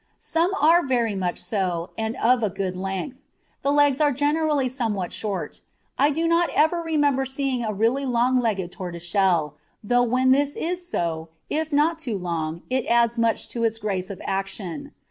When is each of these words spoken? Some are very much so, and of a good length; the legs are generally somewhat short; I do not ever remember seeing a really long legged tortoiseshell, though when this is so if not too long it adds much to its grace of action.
Some 0.17 0.51
are 0.55 0.83
very 0.83 1.13
much 1.13 1.37
so, 1.37 1.91
and 1.95 2.17
of 2.17 2.41
a 2.41 2.49
good 2.49 2.75
length; 2.75 3.17
the 3.61 3.71
legs 3.71 4.01
are 4.01 4.11
generally 4.11 4.67
somewhat 4.67 5.13
short; 5.13 5.61
I 5.95 6.09
do 6.09 6.27
not 6.27 6.49
ever 6.55 6.81
remember 6.81 7.23
seeing 7.23 7.63
a 7.63 7.71
really 7.71 8.07
long 8.07 8.39
legged 8.39 8.71
tortoiseshell, 8.71 9.57
though 9.83 10.01
when 10.01 10.31
this 10.31 10.55
is 10.55 10.89
so 10.89 11.29
if 11.51 11.71
not 11.71 11.99
too 11.99 12.17
long 12.17 12.63
it 12.67 12.87
adds 12.87 13.19
much 13.19 13.47
to 13.49 13.63
its 13.63 13.77
grace 13.77 14.09
of 14.09 14.19
action. 14.25 14.91